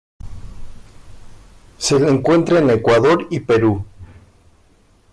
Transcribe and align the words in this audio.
Se 1.77 1.99
le 1.99 2.09
encuentra 2.09 2.57
en 2.57 2.71
Ecuador 2.71 3.27
y 3.29 3.41
Perú. 3.41 3.85